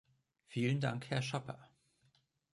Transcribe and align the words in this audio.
Vielen 0.47 0.79
Dank, 0.81 1.05
Herr 1.11 1.21
Schapper. 1.21 1.59